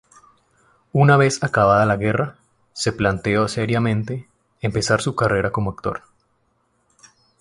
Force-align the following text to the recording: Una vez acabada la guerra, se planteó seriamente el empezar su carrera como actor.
Una 0.93 1.15
vez 1.15 1.43
acabada 1.43 1.85
la 1.85 1.95
guerra, 1.95 2.39
se 2.73 2.91
planteó 2.91 3.47
seriamente 3.47 4.13
el 4.15 4.25
empezar 4.61 4.99
su 4.99 5.13
carrera 5.15 5.51
como 5.51 5.69
actor. 5.69 6.01